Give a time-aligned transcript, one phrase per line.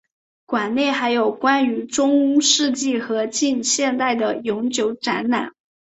[0.47, 5.53] 馆内还有关于中世纪和近现代的永久展览。